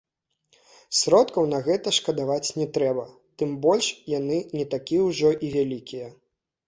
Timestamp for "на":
1.51-1.59